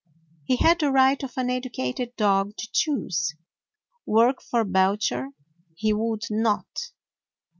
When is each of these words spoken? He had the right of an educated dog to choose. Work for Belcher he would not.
He 0.45 0.55
had 0.55 0.79
the 0.79 0.89
right 0.91 1.21
of 1.21 1.33
an 1.37 1.51
educated 1.51 2.15
dog 2.15 2.57
to 2.57 2.67
choose. 2.73 3.35
Work 4.07 4.41
for 4.41 4.63
Belcher 4.63 5.29
he 5.75 5.93
would 5.93 6.23
not. 6.31 6.65